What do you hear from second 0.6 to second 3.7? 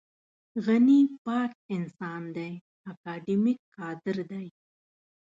غني پاک انسان دی اکاډمیک